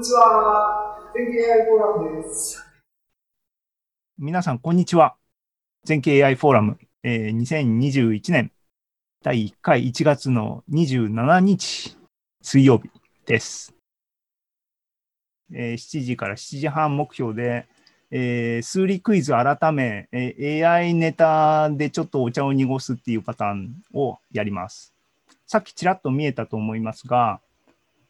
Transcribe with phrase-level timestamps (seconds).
[0.00, 0.96] にちは。
[1.14, 2.64] 全経 AI フォーラムです。
[4.16, 5.16] 皆さん、こんにちは。
[5.84, 8.50] 全経 AI フォーラム、えー、2021年
[9.22, 11.98] 第1回1月の27日
[12.40, 12.88] 水曜日
[13.26, 13.74] です。
[15.52, 17.68] えー、7時から7時半目標で、
[18.10, 24.94] えー、数理クイズ改め、えー、AI ネタでちょっとお茶を濁すっていうパターンをやります。
[25.46, 27.42] さっきちらっと見えたと思いますが、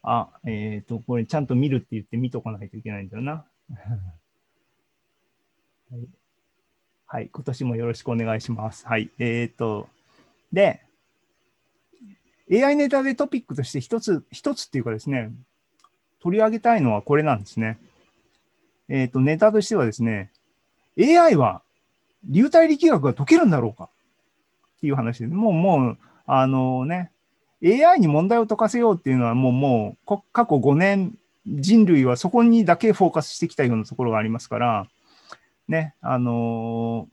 [0.03, 3.45] あ、えっ、ー、と、これちゃんと見るって言って見とかないといけないんだよな。
[5.91, 6.07] はい、
[7.05, 8.87] はい、今年もよろしくお願いします。
[8.87, 9.89] はい、えっ、ー、と、
[10.51, 10.81] で、
[12.51, 15.31] AI ネタでトピックとして一つ、一つっていうかですね、
[16.19, 17.77] 取り上げたいのはこれなんですね。
[18.89, 20.31] えっ、ー、と、ネタとしてはですね、
[20.99, 21.61] AI は
[22.29, 27.11] 流体力学が解けるんだろうかっていう話で、もう、もう、あのね、
[27.63, 34.87] AI に問題を解かせようっていうのはもう、もう、過去5年、人類はそこにだけフォーカスしてきたようなところがありますから、
[35.67, 37.07] ね、あの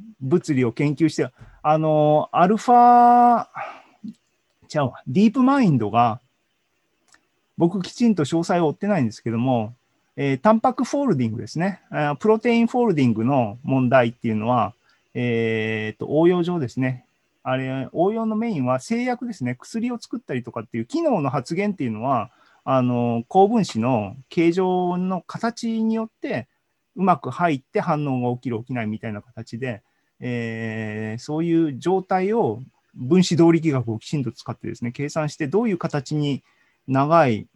[0.00, 1.28] ー、物理を研究して、
[1.62, 3.46] あのー、アルファ、
[4.68, 6.20] ちゃうわ、ディープマインドが、
[7.56, 9.74] 僕きちんと詳細を追ってないんですけども、
[10.16, 11.80] えー、タンパクフォールディングですね。
[12.20, 14.74] プロテインフォールディングの問題っていうのは、
[15.14, 17.04] えー、と応用上ですね、
[17.42, 22.30] あれ、応用のメインは製薬ですね、薬を作ったりとかっていう機能の発現っていうのは、
[22.64, 26.48] あの高分子の形状の形によって
[26.96, 29.82] うまく入って反応が起きる、起きないみたいな形で、
[30.20, 32.60] えー、そういう状態を
[32.94, 36.42] 分子動力学をきちんと使ってですね、計算してどういう形に
[36.86, 37.46] 長い、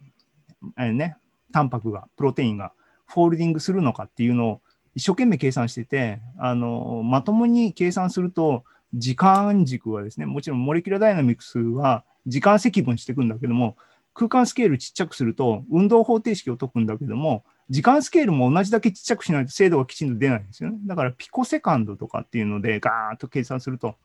[0.77, 1.17] えー、ね、
[1.51, 2.71] タンパクが、プロテインが
[3.05, 4.61] folding するのかっていうのを
[4.95, 8.63] 一生懸命計算してて、あのまともに計算すると、
[8.93, 13.75] 時間軸はですね、もちろん molecular dynamics は時間積分していくんだけども、
[14.13, 20.77] 空間スケールちっちゃくすると、運動方程式を解くんだけども、時間スケールも同じだけちっちゃくしないと精度がきちんと出ないんですよね。
[20.85, 23.95] だから picosecond とかっていうのでガーッと計算すると、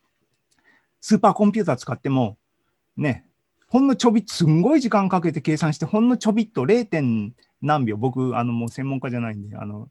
[1.01, 2.39] スーパーコンピューター使っても、
[2.97, 3.27] ね、
[3.69, 7.33] ほんのちょびっと、すんごい時間かけて計算して、ほんのちょびっと 0.
[7.61, 9.89] 何秒、僕、あのもう専門家じゃないんで、あの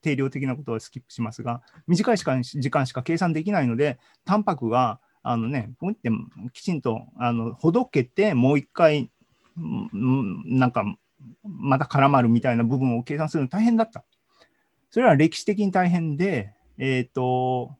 [0.00, 6.10] 定量的なことはスキップしますが、短い時間時間しか計算できないので、タンパクが、あのね、ポンって
[6.52, 9.10] きちんとあのほどけて、もう一回、
[9.92, 10.84] なんか、
[11.44, 14.04] また絡まるみたいな部分を計算するの大変だった。
[14.90, 17.76] それは歴史的に大変で、えっ、ー、と、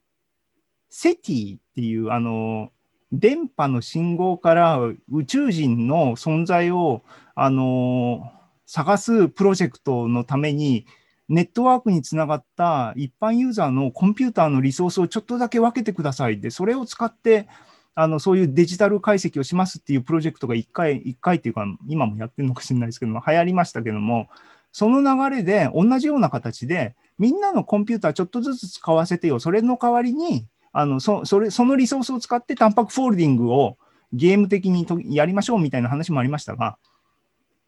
[0.89, 2.71] セティっていう、あの、
[3.13, 7.03] 電波の信号から宇宙人の存在を、
[7.35, 8.31] あの
[8.73, 10.87] 探すプロジェクトのために、
[11.29, 16.41] ネットワークにつながった一般ユーザーのコンピューターのリソースをちょっとだけ分けてください。
[16.41, 17.49] で、それを使って
[17.95, 24.29] あのそういうデジタル解析をしますっていうプロジェクトが1回、1回っていうか、今もやってるのかしれないですけども、流行りましたけども、
[24.73, 33.77] その流れで同じような形で、みんなのコンピューターちょっとずつ使わせてよ、それの代わりに、あのそそれそのリソースを使ってタンパクフォールディングを
[34.15, 36.79] ゲーム的にやりましょうみたいな話もありましたが、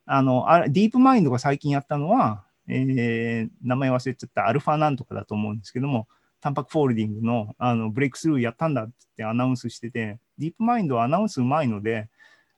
[0.07, 6.07] あの、あ DeepMind が最近やったのは、えー、名前忘れちゃったアルファなんとかだと思うんですけども、
[6.41, 12.09] タンパク folding のあのブレイクスルーやったんだってアナウンスしてて、 DeepMind はアナウンスうまいので、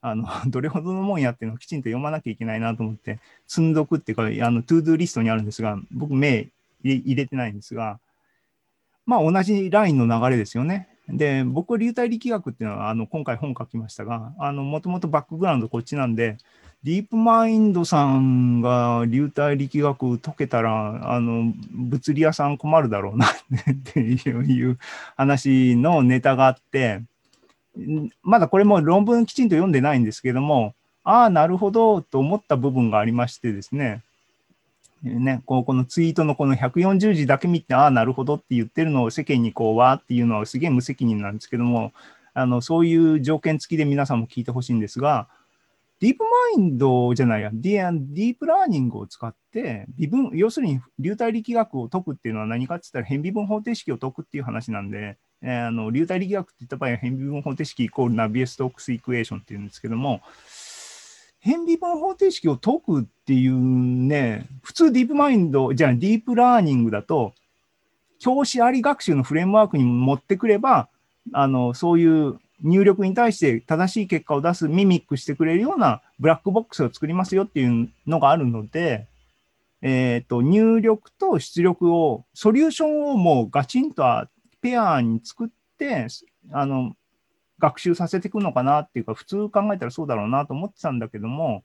[0.00, 6.48] あの どれほどのもんやっていうのをきちんと読まなきゃいけないなと思って、積んどくっていうか、あの to-do list にあるんですが、僕、目
[6.82, 7.98] 入れてないんですが、
[9.04, 10.88] まあ同じラインの流れですよね。
[11.08, 16.38] で、僕は流体力学っていうのは、あの今回本書きましたが、もともとバックグラウンドこっちなんで、
[16.86, 23.32] ディープマインドさんが流体力学解けたら、あの、物理屋さん困るだろうなっ
[23.92, 24.78] ていう
[25.16, 27.02] 話のネタがあって、
[28.22, 34.02] まだこれも論文きちんと読んでないんですけども、ああ、なるほどと思った部分がありましてですね、
[35.02, 41.92] ね、このツイートのこの140字だけ見て、ああ、なるほどって言ってるのを世間にこう、わーっていうのはすげえ無責任なんですけども、
[42.32, 45.26] あのそういう条件付きで皆さんも聞いてほしいんですが、
[45.98, 60.20] DeepMind じゃないや、ディ deep learning を使って、微分、要するに流体力学を解くっていうのは何かって言ったら、偏微分方程式を解くっていう話なんで、えー、あの流体力学って言った場合は偏微分方程式イコール Navier-Stokes equation っていうんですけども、
[61.40, 67.32] 変微分方程式を解くっていうね、普通ディープマインド、じゃあディープラーニングだと、
[68.18, 70.88] 教師あり学習のフレームワークに持ってくれば、
[71.32, 79.06] あのそういう入力に対して正しい結果を出す、ミミックしてくれるようなブラックボックスを作りますよっていうのがあるので、
[79.82, 84.02] えっ、ー、と、入力と出力を、ソリューションをもうガチンと
[84.60, 85.48] ペアに作っ
[85.78, 86.06] て、
[86.50, 86.96] あの、
[87.58, 91.62] 学習させていくのかなっていうか、普通考えたらそうだろうなと思ってたんだけども、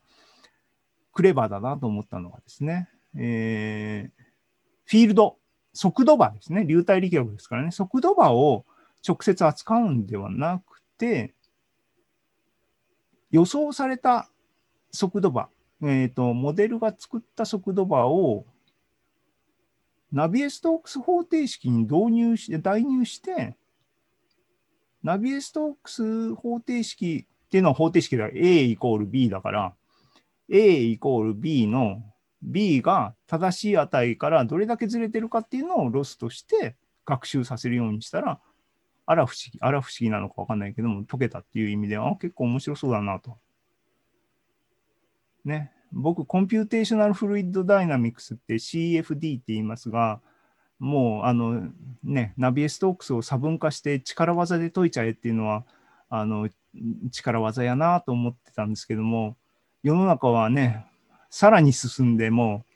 [1.14, 4.22] クレバーだなと思ったのがですね、えー
[4.92, 5.38] フィールド、
[5.74, 6.66] 速度場ですね。
[6.66, 7.72] 流体力学ですからね。
[7.72, 8.66] 速度場を
[9.08, 10.71] 直接扱うんではなく、
[13.32, 14.30] 予想された
[14.92, 15.50] 速度場、
[15.84, 18.46] えっ、と、モデルが作った速度場を
[20.12, 23.56] ナビエストークス方程式に導入して、代入して、
[25.04, 29.74] ナビエストークス方程式っていうのは方程式では A イコール B だから、
[30.50, 32.04] A イコール B の
[32.44, 36.76] B が正しい値からどれだけずれてるかっていうのをロスとして
[37.06, 38.40] 学習させるようにしたら、
[39.06, 43.38] あら不思議、あら不思議なのかわかんないけども、解けたっていう意味では、結構面白そうだなと。
[45.46, 45.72] ね。
[45.92, 50.22] 僕、 computational fluid dynamics って CFD って言いますが、
[50.80, 51.70] もう、あの、
[52.04, 55.66] ね、ナビエストークスを差分化して力技で解いちゃえっていうのは、
[56.10, 56.50] あの、
[57.12, 59.36] 力技やなと思ってたんですけども、
[59.84, 60.86] 世の中はね、
[61.30, 62.71] さらに進んでもう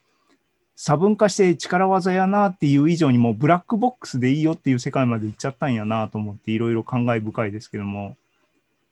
[0.75, 8.17] 差分化して力技やなっていう以上にもうブラックボックスでいいよっていう世界まで行っちゃったんやなと思っていろいろ感慨深いですけども。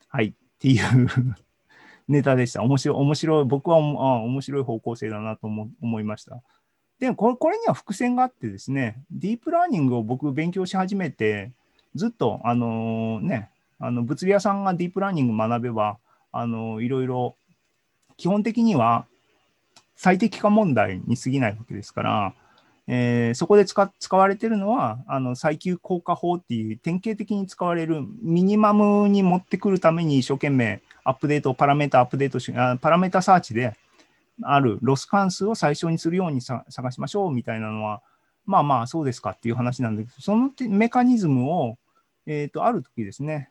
[0.07, 0.27] はい。
[0.27, 1.09] っていう
[2.07, 2.63] ネタでした。
[2.63, 6.41] 面白い面白い僕はあ面白い方向性だなと思思いました。
[7.00, 11.51] でこれこれには伏線があってですねディープラーニングを僕勉強し始めて
[11.95, 15.97] ずっとあのねあの物理屋さんがディープラーニング学べば
[16.31, 17.36] あのいろいろ
[18.15, 19.06] 基本的には
[20.03, 22.33] 最適化問題に過ぎないわけですから、
[22.88, 33.77] えーそこで使われてるのはあの最級効果法っていう典型的に使われるミニマムに持ってくるために一生懸命アップデート、パラメータアップデートしあパラメータサーチで
[34.41, 38.01] あるロス関数を最小にするように探しましょうみたいなのは、
[38.45, 41.77] まあまあそうですかっていう話なんだけど、そのてメカニズムを、
[42.25, 43.50] えー、とある時ですね、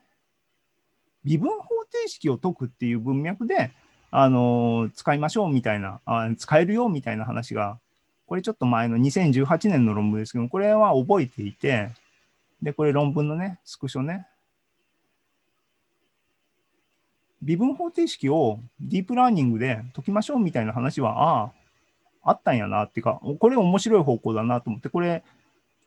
[1.23, 3.71] 微分方程式を解くっていう文脈で、
[4.15, 7.79] あの使いましょうみたいなあ、使えるよみたいな話が、
[8.27, 11.89] これちょっと前の2018年の論文ですけど、これは覚えていて、
[12.61, 14.27] で、これ論文のね、スクショね。
[17.41, 21.51] 微分方程式を deep learning で解きましょうみたいな話は、ああ、
[22.21, 25.23] あったんやなっていうか、これ面白い方向だなと思って、これ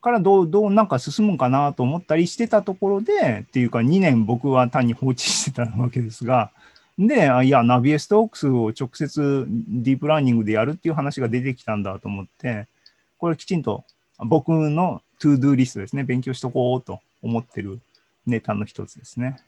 [0.03, 6.51] からどう、どうなんか進むかなと思ったりしてたところで、っていうか2年僕は単に放置してたわけですが、
[6.99, 12.67] で、いや、ナビエストークスを直接 deep learning でやるっていう話が出てきたんだと思って、
[13.19, 13.85] これきちんと
[14.19, 17.81] 僕の to-do list ですね、勉強しとこうと思ってる
[18.27, 19.39] ネタの一つですね。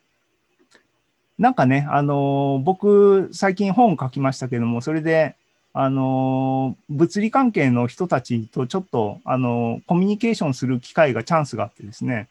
[1.38, 5.36] なんかね、あのー僕、最近本書きましたけども、それで、
[5.72, 12.28] あのー物理関係の人たちとちょっと、あのーコミュニケーションする機会がチャンスがあってですね、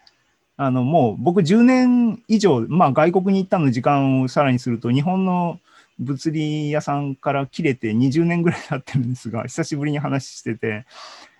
[0.57, 5.59] あの、もう僕10年以上、まあ外国に行ったの時間をさらにすると、日本の
[5.99, 10.85] 物理屋さんから切れて20年ぐらい経ってるんですが、久しぶりに話してて、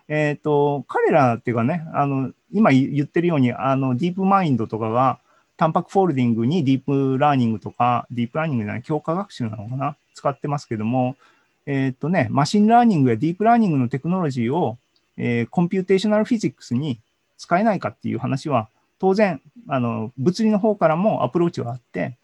[0.07, 5.19] えっ、と、彼らっていうかね、あの、今言ってるように、あの、 DeepMind とかが、
[5.57, 11.15] タンパク folding にディープラーニングとか、ディープラーニングじゃない、強化学習なのかな、使ってますけども、
[11.65, 14.77] えっ、とね、 machine learning やディープラーニングのテクノロジーを、
[15.17, 16.99] えー computational physics に
[17.37, 22.17] 使えないかっていう話は、当然、あの、物理の方からもアプローチがあって、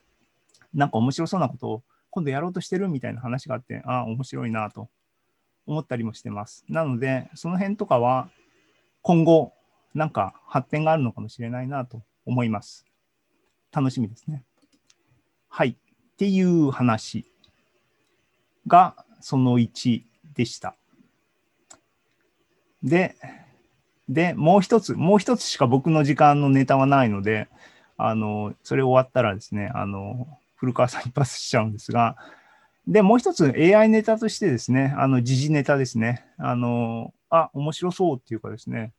[0.73, 4.89] なんか面白そうなことを今度やろうとしてるみたいな話があって、ああ、面白いなと
[5.65, 6.65] 思ったりもしてます。
[6.69, 8.29] なので、その辺とかは
[9.01, 9.53] 今後、
[9.93, 12.85] なんか発展があるのかもしれないなと思います。
[13.71, 14.43] 楽しみですね。
[15.49, 15.69] はい。
[15.69, 17.25] っていう話
[18.67, 20.03] がその1
[20.33, 20.75] でした。
[22.81, 23.15] で、
[24.09, 27.47] で、もう一つ、もう一つしか僕の時間のネタはないので、
[27.97, 32.17] あの、それ終わったらですね、あの、古川さんにパスしちゃうんですが、
[32.87, 36.25] で、もう一つ AI ネタとしてですね、あの、時事ネタですね。
[36.37, 38.91] あの、あ、面白そうっていうかですね、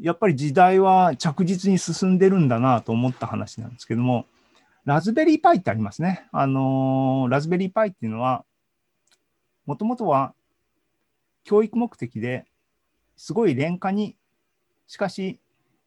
[0.00, 4.26] やっぱり時代は着実に進んでるんだなと思った話なんですけども、
[4.84, 6.26] ラズベリーパイってありますね。
[6.32, 8.44] あの、ラズベリーパイっていうのは、
[9.66, 10.32] もともとは
[11.44, 12.46] 教育目的で
[13.16, 14.16] すごい廉価に、
[14.86, 15.38] しかし、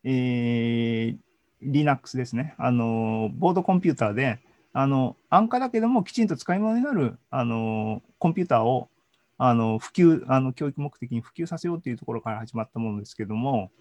[0.04, 1.18] えー
[1.62, 2.56] Linux ですね。
[2.58, 4.40] あの、ボードコンピューターで、
[4.72, 8.90] あの、安価だけどもきちんと使い物になる、あの、コンピューターを、
[9.38, 13.72] あの、普及、あの、教育目的に普及させようというところから始まったものですけども、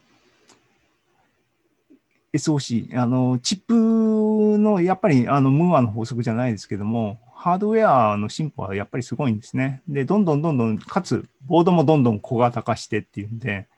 [2.32, 9.80] SOC、あの、チップの、やっぱり、あの、ムーアの法則じゃないですけども、ハードウェアの進歩はやっぱりすごいんですね。
[9.86, 13.68] で、どんどんどんどん、かつ、ボードもどんどん小型化してっていうんで、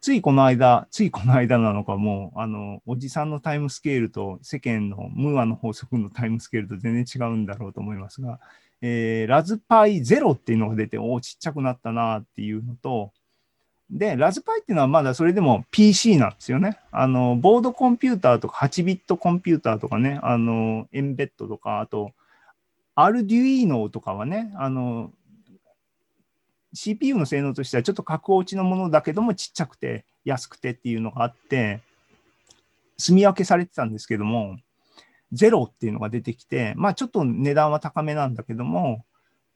[0.00, 8.40] ついこの間、ついこの間なのかもう、あの、おじさんのタイムスケールと世間のムーアの法則のタイムスケールと全然違うんだろうと思いますが、
[8.82, 13.12] えーラズパイゼロっていうのが出て、おーちっちゃくなったなっていうのと、
[13.88, 16.78] で、ラズパイっていうのはまだそれでも PC なんですよね。
[16.90, 22.10] あの、ボードコンピューターとか8ビットコンピューターとかね、あの、エンベッドとか、あと、
[22.94, 25.12] アルデュイーノとかはね、あの、
[26.72, 31.80] CPU の性能としてはちょっと格落ちのものだけどもちっちゃくて安くてっていうのがあって、
[32.98, 34.58] 住み分けされてたんですけども、
[35.32, 39.04] ゼロっていうのが出てきて、まあちょっと値段は高めなんだけども、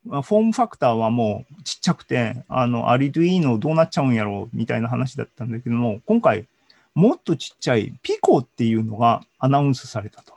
[0.05, 6.47] フォームファクターはもうちっちゃくて、あの、アリドゥイーノどうなっちゃうんやろうみたいな話だったんだけども、今回
[6.95, 10.35] もっとちっちゃいピコっていうのがアナウンスされたと。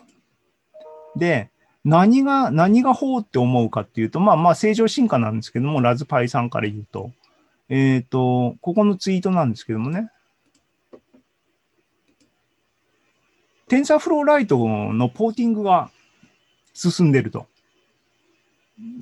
[1.16, 1.50] で、
[1.88, 7.12] 何が、何がほうって思うかっていうと、まあまあ正常進化なんですけども、ラズパイさんから言うと、
[7.70, 10.12] えっ、と、ここのツイートなんですけどもね、
[13.70, 15.90] テンサーフローライトのポーティングが
[16.74, 17.48] 進んでると。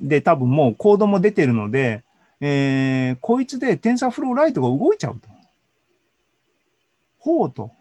[0.00, 2.04] で、多分もうコードも出てるので、
[2.40, 5.28] えーこいつでテンサーフローライトが動いちゃうと。
[7.18, 7.72] ほうと。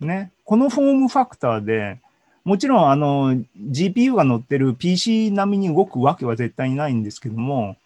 [0.00, 0.32] ね。
[0.44, 2.00] このフォームファクターで、
[2.48, 7.76] もちろんあの GPU が乗ってる PC 並みに動くわけは絶対にないんですけども、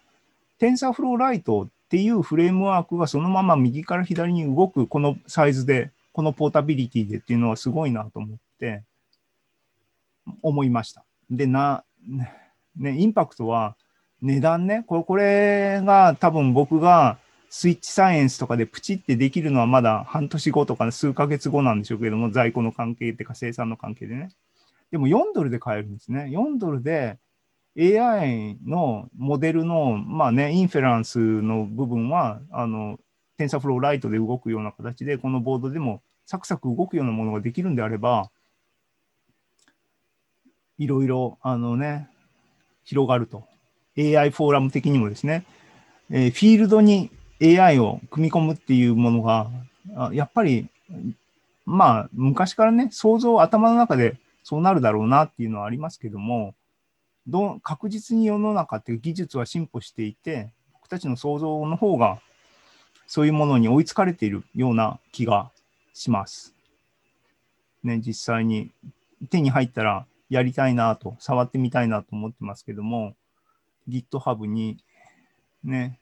[0.61, 8.85] TensorFlow Lite っていうフレームワークがそのまま右から左に動くこのサイズで、このポータビリティでっていうのはすごいなと思って、
[10.43, 11.05] 思いました。
[11.29, 11.83] で、な、
[12.77, 13.75] ね、インパクトは
[14.21, 17.19] 値段ね、これこれが多分僕が
[17.51, 24.29] スイッチサイエンスとかでプチってできるのはまだ半年後とか数ヶ月後なんでしょうけども、在庫の関係っていうか生産の関係でね。
[24.93, 26.29] でも4ドルで買えるんですね。
[26.31, 27.19] 4ドルで
[27.79, 32.99] AI のモデルの、まあね、インフェランスの部分は、あの、
[33.39, 38.31] TensorFlow Lite で動くような形で、このボードでもサクサク動くようなものができるんであれば、
[40.79, 42.09] いろいろ、あのね、
[42.85, 43.45] 広がると。
[43.97, 45.45] AI フォーラム的にもですね、
[46.11, 49.51] えーフィールドに AI を組み込むっていうものが、
[50.13, 50.69] やっぱり、
[51.65, 56.55] まあ、昔からね、想像、頭の中でそうなるだろうなっていうのはありますけども、
[57.27, 62.21] ど確実に世の中って技術は進歩していて、僕たちの想像の方が、
[63.07, 65.51] そういうものに追いつかれているような気が
[65.93, 66.55] します。
[67.85, 68.71] ね、実際に
[69.31, 73.15] 手に入ったらやりたいなと、触ってみたいなと思ってますけども、
[73.89, 74.79] GitHub に
[75.63, 75.99] ね、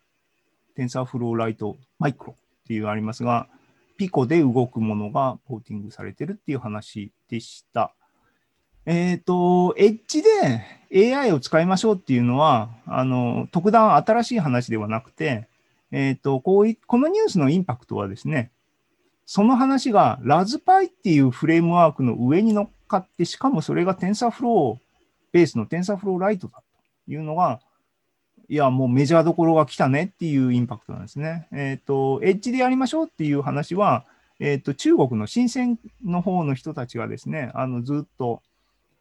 [0.77, 2.35] TensorFlow Lite Micro っ
[2.67, 3.49] ていうのありますが、
[3.97, 7.93] ピコで動くものがポーティングされてるっていう話でした。
[8.93, 10.21] えっ、と、エッジ
[10.91, 15.47] で AI を使いましょうっていうのは、あの、特段新しい話ではなくて、
[15.93, 18.51] えっ、と、こうい、このニュースのインパクトはですね、
[19.27, 24.79] その話がラズパイっていうフレームワークの上に乗っかって、しかもそれが TensorFlow
[25.31, 26.61] ベースの TensorFlow Lite だ
[27.07, 27.61] というのが、
[28.49, 31.47] いや、もうメジャーどころが来たねっていうインパクトなんですね。
[31.53, 34.05] えっ、と、エッジでやりましょうっていう話は、
[34.41, 38.43] えっ、と、中国の深センの方の人たちがですね、あの、ずっと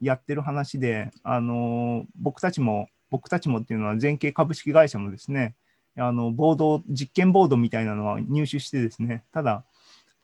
[0.01, 5.55] やってる話で、あの、僕たちも、僕たちもっていうのは全景株式会社もですね、
[5.97, 9.65] あの、ボード、実験ボードみたいなのは入手してですね、ただ、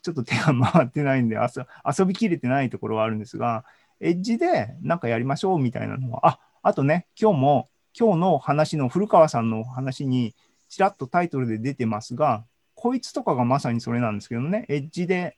[0.01, 3.65] ちょっと手が回ってないんで、遊遊びきれてないところはあるんですが、
[4.00, 10.36] エッジでなんかやりましょうみたいなのは、あ、あとね、今日も、今日の話の古川さんの話に
[10.70, 15.38] ちらっとタイトルで出てますが、こいつとかがまさにそれなんですけどね、エッジで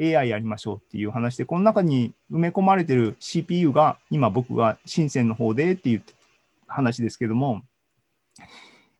[0.00, 6.02] AI やりましょうっていう話で、この中に埋め込まれてる CPU が今僕が深センの方でっていう
[6.66, 7.62] 話ですけども、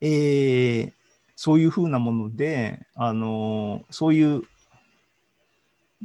[0.00, 0.92] えー
[1.40, 4.42] そういうふうなもので、あのそういう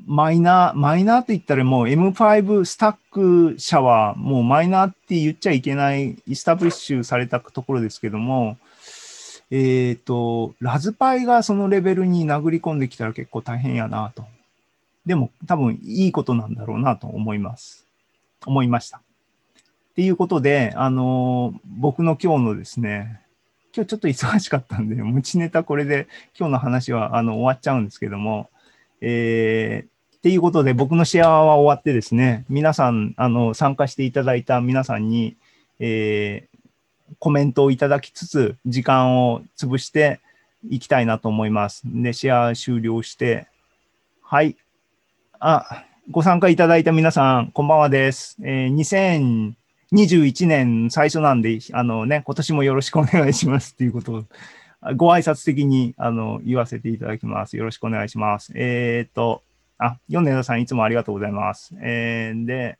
[0.05, 8.57] マイナー、マイナーって言ったらもう M5 スタック社はもうマイナーって言っちゃいけない、イスタブリッシュされたところですけども、
[9.49, 14.25] えっ、と、ラズパイがそのレベルに殴り込んできたら結構大変やなと。
[15.05, 17.87] でも多分いいことなんだろうなと思います。
[18.45, 18.97] 思いました。
[18.97, 19.01] っ
[19.95, 23.21] ていうことで、あの僕の今日のですね、
[23.75, 26.07] 今日ちょっと忙しかったんで、持ちネタこれで
[26.37, 28.49] 今日の話はあの終わっちゃうんですけども、
[29.01, 35.35] えーっていうことで僕のシェアは終わってですね、皆さん、あの、参加していただいた皆さんに、
[35.79, 36.53] えー
[37.19, 40.19] コメントをいただきつつ、時間を潰して
[40.69, 41.83] いきたいなと思います。
[41.85, 43.47] で、シェア終了して、
[44.21, 44.57] はい。
[45.45, 48.37] あ、ご参加いただいた皆さん、こんばんはです。
[48.45, 49.53] えー
[49.91, 54.23] 2021年最初なんで、あのね、今年もよろしくお願いしますっていうことを、
[54.95, 57.57] ご挨拶的にあの言わせていただきます。
[57.57, 58.53] よろしくお願いします。
[58.55, 59.43] えーっと、
[59.79, 61.75] あ、米田さんいつもありがとうございます。
[61.81, 62.77] えーで、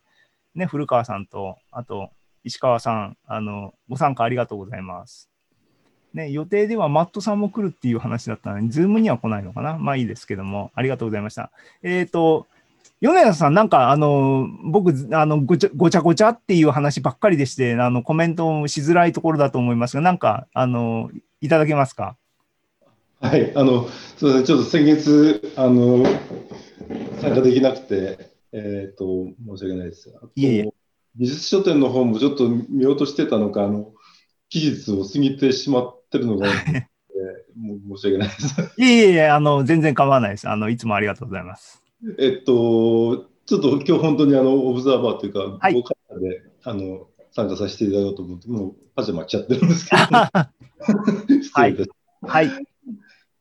[0.55, 2.12] ね、古川さんと、あと、
[2.46, 5.29] 石川さん、あの、ご参加ありがとうございます。
[6.13, 11.51] ね、予定ではマットさんも来るっていう話だったのに、ズームには来ないのかなまあいいですけども、ありがとうございました。
[11.82, 12.48] えっ、と、
[13.03, 22.15] 米田さん、なんか、あの、僕、あのごちゃ、ごちゃごちゃっていう話ばっかりでして、あの、コメントしづらいところだと思いますが、なんか、あの、いただけますか？
[23.19, 26.05] はい、あの、すみません、ちょっと先月、あの、
[27.19, 30.10] 参加できなくて、えっ、と、申し訳ないです。
[30.36, 30.69] いえいえ
[31.17, 33.91] 美術書店の方もちょっと見落としてたのか、あの、
[34.48, 36.83] 期日を過ぎてしまってるのが、 えー
[37.55, 38.62] もう申し訳ないです。
[38.77, 40.48] いえいえ、あの、全然構わないです。
[40.48, 41.83] あの、いつもありがとうございます。
[42.19, 50.01] えっと、ちょっと今日本当にあの、オブザーバーというか、はいボーカルで、あの、参加させていただこうと思って、もうパジャマ着ちゃってるんですけど、
[51.41, 51.89] 失礼です。
[52.22, 52.50] はい。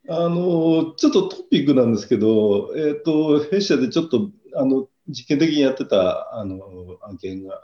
[0.09, 7.61] あのちょっとトピックなんですけど、えっと弊社でちょっとあの実験的にやってたあの案件が、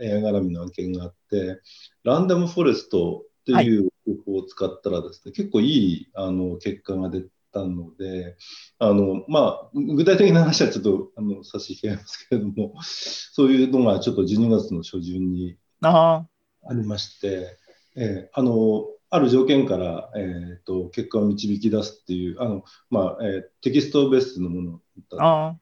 [0.00, 1.60] AI 絡みの案件があって、
[2.02, 7.22] ランダムフォレストっていう方法を使ったらですね、結構いいあの結果が出
[7.62, 8.36] たので、
[8.78, 16.26] あのまあ、具体的な話はちょっとあの差し控えますけれども、そういうのがちょっと12月の初旬にあ
[16.68, 17.56] ありまして、
[17.96, 25.56] えーあのある条件から、えー、と結果を導き出すっていうあの、まあえーテキストベースのものだっ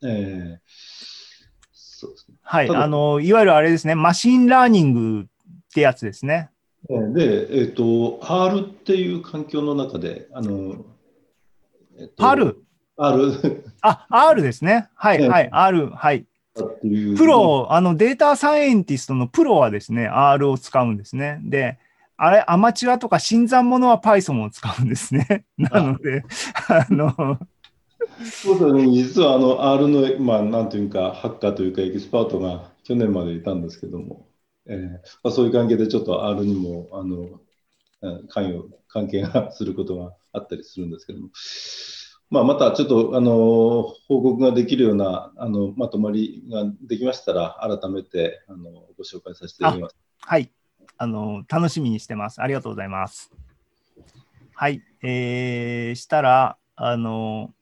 [0.00, 0.58] たえー
[1.72, 2.70] そうですねはい。
[2.70, 5.26] あの、いわゆるあれですね、 machine learning っ
[5.74, 6.48] てやつですね。
[6.88, 10.86] えーで、えー、と R っていう環境の中で、あの
[12.00, 12.64] えーとパル。
[12.96, 14.88] R あ、R ですね。
[14.94, 15.90] はい、ええはい、R。
[15.90, 16.26] はい。
[17.16, 21.40] プロ、あの、データサイエンティストのプロはですね、R を使うんですね。
[21.44, 21.78] で、
[22.16, 25.46] あれ、アマチュアとか新参者は Python を使うんですね。
[25.56, 26.24] なので、
[26.68, 27.38] あの、
[28.22, 34.28] そうですね、実はあの R の、まあ、なんていうか、ハッカーというか、エキスパートが去年までいたんですけども、
[34.66, 37.40] えーまあ、そういう関係でちょっと R にもあの
[38.02, 41.28] うん関与、関係がすることがあったりするんですけども、
[42.30, 49.96] まあ、またちょっとあの報告ができるようなあのまとまりができましたら、改めてあのご紹介させていただきます。
[50.20, 50.50] はい。
[50.98, 52.42] あの、楽しみにしてます。
[52.42, 53.32] ありがとうございます。
[54.54, 54.82] はい。
[55.02, 57.54] えー、したら、あの、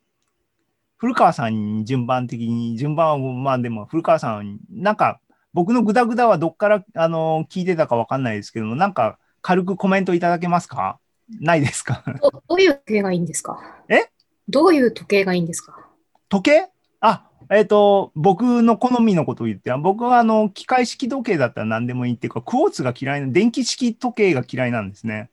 [0.96, 5.20] 古川さんに順番的に、順番はまあでも古川さん、なんか
[5.54, 10.98] 僕のグダグダはどっからあの聞いてたかわかんないですけども、なんか軽くコメントいただけますか？
[11.40, 12.02] ないですか？
[12.22, 13.60] どどういう時計がいいんですか？
[13.88, 14.10] え？
[14.48, 15.86] どういう時計がいいんですか？
[16.28, 16.68] 時計？
[17.00, 25.30] あ、えっ、と、僕の好みのことを言って、僕はあの、機械式時計だったら何でもいいっていうか、クォーツが嫌いな、電気式時計が嫌いなんですね。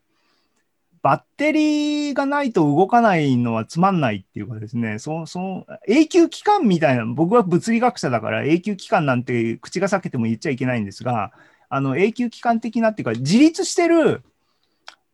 [1.02, 11.32] バッテリーがないと動かないのはつまんないっていうかですね、そう、そう、永久期間みたいな、僕は物理学者だから永久期間なんて口が裂けても言っちゃいけないんですが、
[11.70, 14.24] あの、永久期間的なっていうか、自立してる、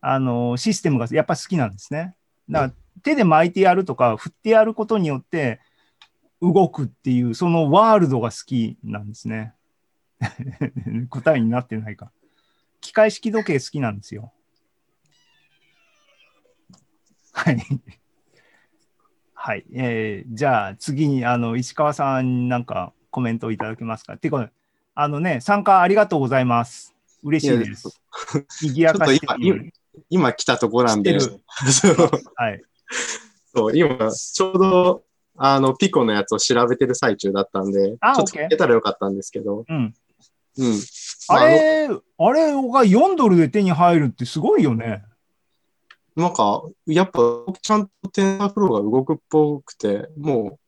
[0.02, 2.14] あの、システムがやっぱ好きなんですね。
[2.50, 5.60] だから手で巻いてやるとか、振ってやることによって、
[6.42, 9.54] 動くっていう、そのワールドが好きなんですね。
[11.08, 12.10] 答えになってないか。
[12.80, 14.32] 機械式時計好きなんですよ。
[17.32, 17.58] はい。
[19.34, 19.64] はい。
[19.72, 24.16] えーじゃあ次に、あの、石川さんなんかコメントをいただけますか？
[24.16, 24.50] てか、
[24.94, 26.94] あのね、参加ありがとうございます。
[27.22, 28.00] 嬉しいです。
[28.60, 29.26] 賑やかして
[30.10, 32.62] 今来たとこなんで、はい。
[33.54, 35.02] そう今、ちょうど、
[35.36, 39.94] あの、ピコのやつを調べてる最中だったんで、あちょっと聞けたらよかったんですけど、うん。
[40.58, 40.80] うん。
[41.28, 45.02] まあれ、あれが4ドルで手に入るってすごいよね。
[46.14, 47.20] なんか、やっぱ、
[47.60, 50.58] ちゃんと TensorFlow が動くっぽくて、もう、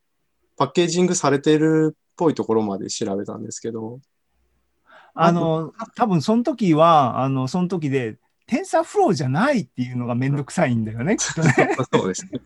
[0.57, 4.01] パッケージングされてるっぽいところまで調べたんですけど、
[5.15, 8.17] あの、多分その時は、あの、その時で、
[8.55, 11.77] TensorFlow じゃないっていうのがめんどくさいんだよね、 きっとね。
[11.93, 12.40] そうですね。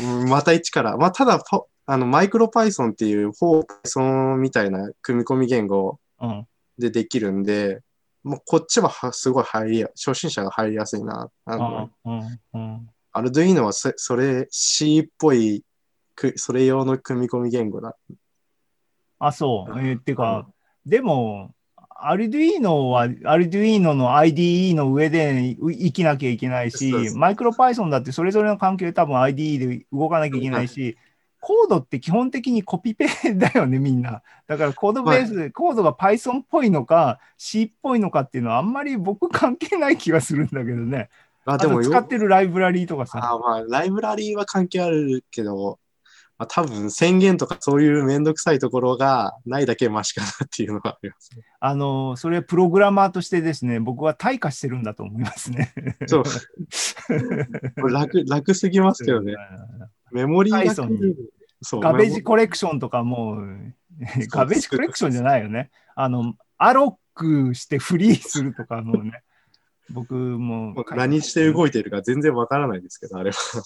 [0.00, 0.96] うんまた一から。
[0.96, 6.46] まあ、ただ、パあの、マイクロ Python っていう、フォー Python みたいな組み込み言語うん。
[6.78, 7.82] でできるんで、
[8.22, 11.28] もうこっちははすごい入りや、初心者が入りやすいな。
[11.44, 12.40] あの、うん。
[12.52, 12.90] うん。
[13.10, 15.64] アルドゥイーノはそそれ C っぽい
[16.14, 17.96] く、それ用の組み込み言語だ。
[19.18, 19.80] あ、そう。
[19.80, 20.46] えーってか、
[20.86, 21.52] でも、
[22.02, 30.96] アルドゥイーノは、アルドゥイーノの IDE の上でう生きなきゃいけないしマイクロ Python だってそれぞれの環境で多分 IDE で動かなきゃいけないし、
[31.40, 34.22] コードって基本的にコピペだよね、みんな。
[34.46, 41.08] だからコードベースで、コードが Python っぽいのか C っぽいのかっていうのはあんまり僕関係ない気がするんだけどね。
[41.46, 43.20] あ、でもよ使ってるライブラリーとかさ。
[43.22, 45.78] あまあ、ライブラリーは関係あるけど、
[46.40, 51.42] あ、多分宣言とかそういうめんどくさいところがないだけマシかなっていうのがありますね。
[51.60, 55.74] あの、それプログラマーとしてですね、僕は退化してるんだと思いますね。
[56.06, 57.90] そう。
[57.90, 59.34] 楽、 楽すぎますけどね。
[60.12, 61.14] メモリーが Python に
[61.60, 63.74] そうガベージコレクションとかもう、
[64.30, 65.70] ガベージコレクションじゃないよね。
[65.94, 69.22] あの、アロックしてフリーするとかもうね、
[69.90, 73.62] 僕も何して動いてるか全然わからないですけど、あれは。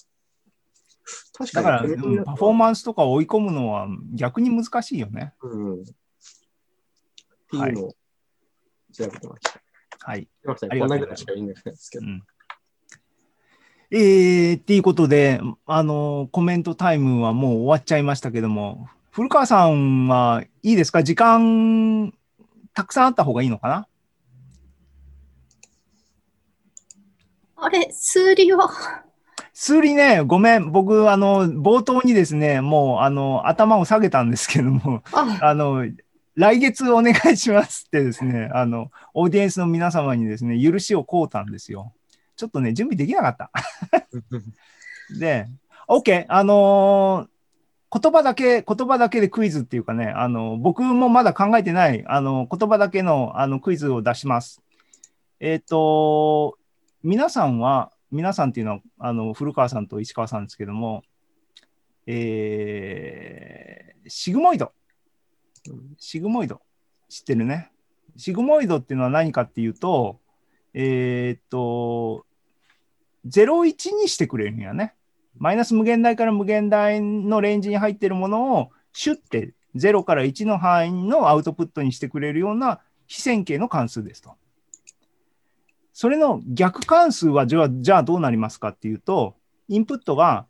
[1.37, 5.35] 確だから、うんパフォーマンスとか追い込むのは逆に難しいよね。
[5.43, 5.83] うん。
[5.83, 5.85] っ
[7.51, 7.95] ていうのを
[8.93, 9.61] 調べてました。
[9.99, 10.29] はい。
[10.41, 12.07] すいません、ありこんがとうございますなぐらいしか言いないですけど。
[12.07, 12.23] うん
[13.91, 21.05] えー、っていうことで、あの、コメントタイムはもう終わっちゃいましたけども、古川さんはいいですか？
[21.05, 22.13] 時間、
[22.73, 23.87] たくさんあった方がいいのかな？
[27.57, 28.49] あれ、数理
[29.73, 30.73] は、数理ね、ごめん。
[30.73, 35.87] 僕、あの、冒頭にですね、もう、あの、頭を下げたんですけども、あ、あの、
[36.37, 41.93] 来月お願いしますってですね、あの、オーディエンスの皆様にですね、許しを請うたんですよ。
[42.37, 43.51] ちょっとね、準備できなかった。
[45.19, 45.49] で、
[45.89, 47.35] OK、あのー
[47.97, 54.61] 言葉だけ、言葉だけでクイズっていうかね、あの、僕もまだ考えてない、あの、言葉だけの、あの、クイズを出します。
[55.39, 56.59] えっ、と、
[57.05, 61.03] 皆さんは、皆さんっていうのは、あの、古川さんと石川さんですけども、
[62.07, 64.73] えー、シグモイド。
[65.99, 66.61] シグモイド。
[67.09, 67.73] 知ってるね。
[68.17, 70.21] シグモイドっていうのは何かっていうと、
[70.75, 72.25] えーっと、
[73.27, 74.95] 01にしてくれるんやね。
[75.37, 84.37] マイナス無限大から無限大のレンジに入ってるものを、シュッて0から1の範囲のアウトプットにしてくれるような非線形の関数ですと。
[85.95, 89.37] それの逆関数はじゃあじゃあどうなりますかっていうと、
[89.69, 90.45] インプットが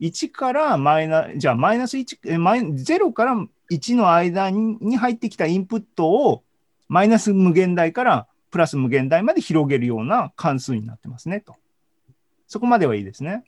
[0.00, 3.34] 1からマイナじゃあマイナス1えマイ、0から
[3.72, 6.44] 1の間にに入ってきたインプットを
[6.88, 11.56] マイナス無限大からプラス無限大まで広げるような関数になってますねと。
[12.46, 13.42] そこまではいいですね。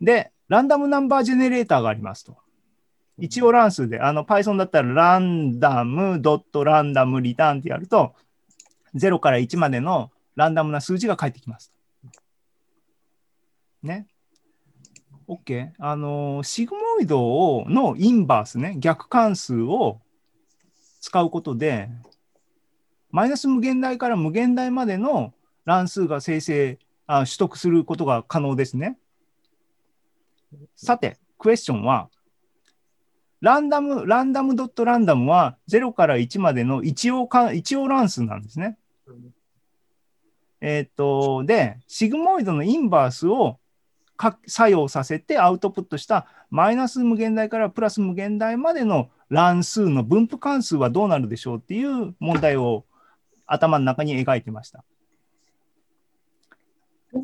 [0.00, 2.38] で、ランダムナンバージェネレーターがありますと。
[3.18, 8.14] 一応乱数で、あの Python だったらランダムドットランダムリターンってやると、
[8.94, 11.72] 0から1までのランダムな数字が返ってきます。
[13.82, 14.06] ね。
[15.28, 15.70] OK。
[15.78, 20.00] あの、シグモイドをのインバースね、逆関数を
[21.00, 21.88] 使うことで、
[23.10, 25.32] マイナス無限大から無限大までの
[25.64, 28.98] 乱数が生成、あ取得することが可能ですね。
[30.76, 32.08] さて、クエスチョンは、
[33.40, 38.76] ランダム、ランダムドットランダムは0から1までの一応か一応乱数なんですね。
[40.60, 43.58] えーっと、で、シグモイドのインバースを
[44.16, 52.84] か作用させてアウトプットしたマイナス無限大からプラス無限大までの乱数の分布関数はどうなるでしょうっていう問題を
[53.46, 54.84] 頭の中に描いてました。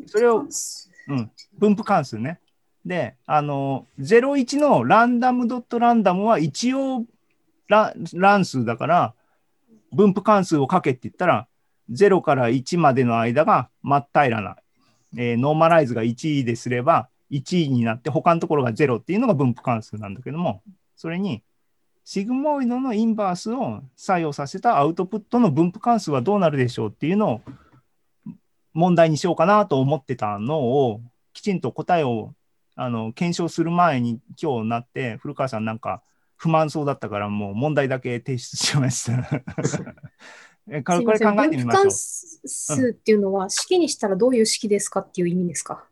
[0.07, 0.45] それを
[1.09, 2.39] うん、分布関数ね。
[2.85, 7.05] で、あの、01のランダムドットランダムは一応
[7.67, 9.13] ラ乱数だから、
[9.91, 11.47] 分布関数をかけって言ったら、
[11.91, 14.57] 0から1までの間が真っ平らな、
[15.17, 20.61] えーノーマライズが1位ですれば、1位になって、他のところが0っていうのが分布関数なんだけども、
[20.95, 21.43] それに、
[22.03, 27.41] シグモイドのインバースを作用させたアウトプットの分布関数はどうなるでしょうっていうのを
[28.73, 31.01] 問題にしようかなと思ってたのを、
[31.33, 32.33] きちんと答えを
[32.75, 36.01] あの検証する前に今日なって、古川さんなんか
[36.37, 39.27] 不満そうだったから、もう問題だけ提出しました。
[40.69, 41.91] えこれ考えてみましょう分布関。
[41.91, 45.85] 数っていうのは、式にしたらどういう式ですかっていう意味ですか？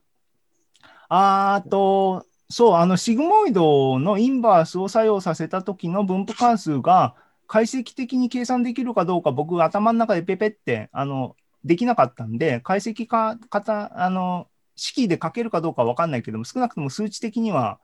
[1.09, 7.15] あーと、そう、あの、シグモイドのインバースを作用させた時の分布関数が
[7.47, 17.79] 解析的に計算できるかどうか、僕、頭の中でペペって、あの、できなかったんで、解析か、かた、あの、式で書けるかどうかわかんないけども、少なくとも数値的には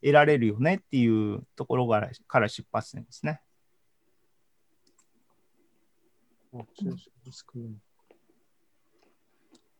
[0.00, 3.40] 得られるよねっていうところからから出発点ですね。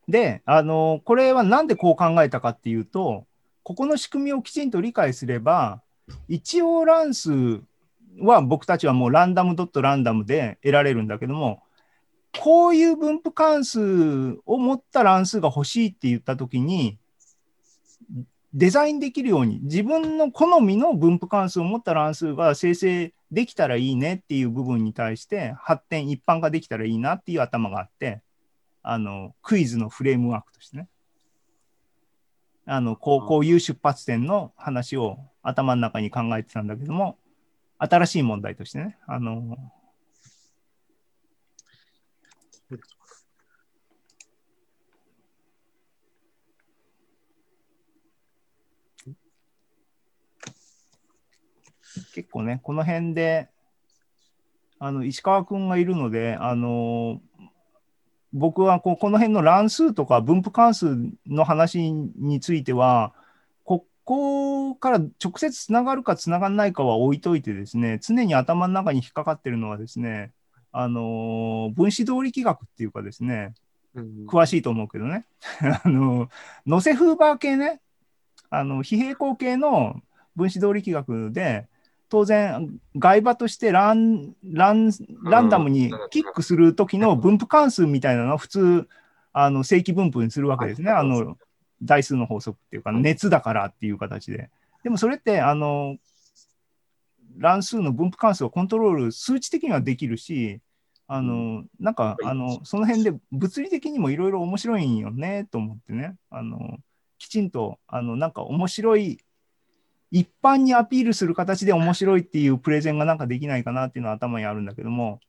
[0.08, 3.26] で、あの、これはなんでこう考えたかっていうと、
[3.62, 5.82] ここの仕組みをきちんと理解すれば、
[6.26, 7.60] 一応乱数
[8.20, 11.62] は僕たちはもうランダムドットランダムで得られるんだけども、
[12.38, 16.98] こういう分布関数を持った乱数が欲しいって言ったときに、
[18.54, 28.22] デザインできるように、自分の好みの分布関数を持った乱数が生成できたらいいねっていう部分に対して、発展、一般化できたらいいなっていう頭があって、
[28.82, 30.88] あのクイズのフレームワークとしてね。
[32.70, 37.18] あのこうこういう出発点の話を頭の中に考えてたんだけども、
[37.78, 39.56] 新しい問題としてね、あの
[52.14, 53.48] 結構ね、この辺で、
[54.78, 57.20] あの石川君がいるので、あの
[58.32, 63.12] 僕はこうこの辺の乱数とか分布関数の話については、
[63.64, 70.32] ここから直接つながるかつながらないかは置いといてですね、常に頭の中に引っかかってるのはですね、
[70.72, 73.54] あの分子動力学っていうかですね、
[73.94, 75.24] うん詳しいと思うけどね、
[75.84, 76.28] あの
[76.66, 77.80] ノセフーバー系ね、
[78.50, 80.02] あの非平行系の
[80.36, 81.66] 分子動力学で、
[82.08, 84.90] 当然、外場としてランラン
[85.24, 88.88] ランダムにキックするときの分布関数みたいなのは普通、
[89.32, 91.00] あの正規分布にするわけですね、はい。
[91.00, 91.36] あの
[91.82, 94.50] 代数の法則っていうか、熱だからっていう形で。
[94.82, 95.96] でもそれって、あの
[97.36, 100.60] 乱数の分布関数をコントロール、数値的にはできるし、
[101.06, 106.78] あのなんかあのその辺で物理的にもいろいろ面白いんよねと思ってね、あの
[107.18, 109.18] きちんとあのなんか面白い、
[110.10, 115.20] 一般にアピールする形で面白いっていうプレゼンがなんかできないかなっていうのは頭にあるんだけども、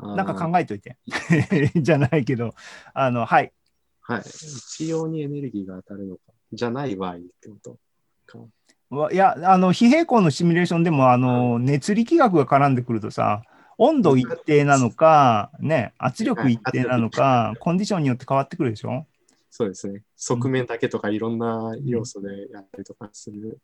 [0.00, 0.98] なんか考えといて、
[1.76, 2.54] じゃないけど、
[2.92, 3.52] あのはい、
[4.00, 4.20] はい。
[4.20, 6.20] 一様にエネルギーが当たるのか。
[6.52, 7.78] じゃない場合ってこと
[8.26, 8.38] か。
[8.90, 13.42] わいや、あの非平行のシミュレーションでもあの熱力学が絡んでくるとさ、
[13.78, 19.06] 温度一定なのか、ね、圧力一定なのか、コンディションによって変わってくるでしょ？
[19.56, 20.02] そうですね。
[20.16, 23.60] 側面だけとかいろんな要素でやったりとかする。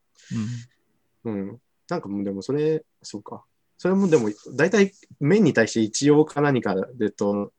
[1.24, 1.60] うん。
[1.88, 3.42] なんかもうでもそれ、そうか。
[3.76, 7.50] それもでも大体面に対して一様か何かでとっ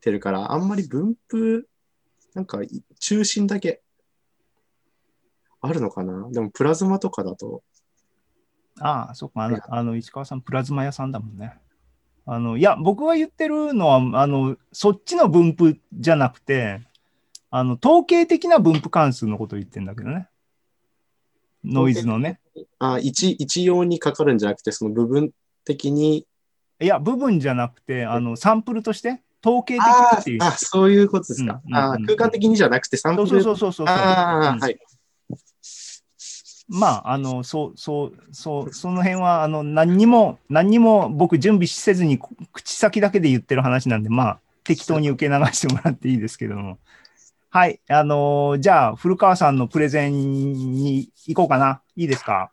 [0.00, 1.66] てるから、あんまり分布、
[2.34, 3.82] なんかい中心だけ
[5.60, 6.30] あるのかな。
[6.30, 7.64] でもプラズマとかだと、
[8.78, 11.58] ああ、そっかあの、あの石川さん、プラズマ屋さんだもんね。
[12.26, 16.88] あのいや、僕が言ってるのはあの、そっちの分布じゃなくて、
[17.50, 20.28] あの統計的な分布関数のことを言ってるんだけどね。
[21.64, 22.40] ノイズのね。
[22.78, 25.30] あ一一様にかかるんじゃなくて、その部分
[25.64, 26.26] 的に、
[26.80, 30.42] いや、部分じゃなくて、あのサンプルとして、統計的あっていう。
[30.42, 31.60] あ、そういうことですか。
[31.66, 33.28] うんあ空間的にじゃなくてサンプル。
[33.28, 33.86] そうそうそうそう。
[33.86, 34.78] ああ、うんはい。
[36.68, 46.78] まあ、あの、そう、そう、そう、その辺は、あの、何にも、何にも僕準備せずに、こ口先だけで言ってる話なんで、まあ、適当に受け流してもらっていいですけども。
[47.52, 51.82] はい、あのーじゃあ、古川さんのプレゼンに行こうかな。
[51.96, 52.52] いいですか？